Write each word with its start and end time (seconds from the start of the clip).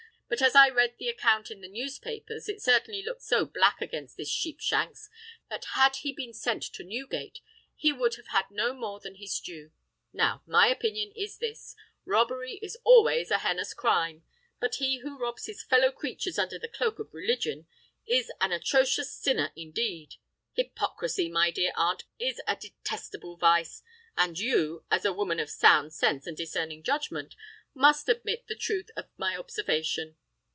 "But 0.33 0.41
as 0.41 0.55
I 0.55 0.69
read 0.69 0.93
the 0.97 1.09
account 1.09 1.51
in 1.51 1.59
the 1.59 1.67
newspapers, 1.67 2.47
it 2.47 2.61
certainly 2.61 3.03
looked 3.03 3.21
so 3.21 3.43
black 3.43 3.81
against 3.81 4.15
this 4.15 4.29
Sheepshanks, 4.29 5.09
that 5.49 5.65
had 5.73 5.97
he 5.97 6.13
been 6.13 6.31
sent 6.33 6.63
to 6.71 6.85
Newgate, 6.85 7.41
he 7.75 7.91
would 7.91 8.15
have 8.15 8.27
had 8.29 8.49
no 8.49 8.71
more 8.73 9.01
than 9.01 9.15
his 9.15 9.37
due. 9.41 9.71
Now, 10.13 10.41
my 10.45 10.67
opinion 10.67 11.11
is 11.17 11.37
this:—robbery 11.39 12.59
is 12.61 12.77
always 12.85 13.29
a 13.29 13.39
heinous 13.39 13.73
crime; 13.73 14.23
but 14.61 14.75
he 14.75 14.99
who 14.99 15.19
robs 15.19 15.47
his 15.47 15.63
fellow 15.63 15.91
creatures 15.91 16.39
under 16.39 16.57
the 16.57 16.69
cloak 16.69 16.97
of 16.99 17.13
religion, 17.13 17.67
is 18.07 18.31
an 18.39 18.53
atrocious 18.53 19.11
sinner 19.13 19.51
indeed. 19.57 20.15
Hypocrisy, 20.53 21.27
my 21.27 21.51
dear 21.51 21.73
aunt, 21.75 22.05
is 22.19 22.39
a 22.47 22.55
detestable 22.55 23.35
vice; 23.35 23.83
and 24.15 24.39
you, 24.39 24.85
as 24.89 25.03
a 25.03 25.11
woman 25.13 25.41
of 25.41 25.49
sound 25.49 25.91
sense 25.93 26.25
and 26.25 26.37
discerning 26.37 26.83
judgment, 26.83 27.35
must 27.73 28.07
admit 28.09 28.47
the 28.47 28.55
truth 28.55 28.89
of 28.95 29.07
my 29.17 29.35
observation. 29.35 30.15